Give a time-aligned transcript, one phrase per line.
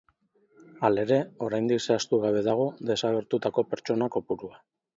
[0.87, 1.19] Halere,
[1.49, 4.63] oraindik zehaztugabe dago desagertutako pertsona kopurua.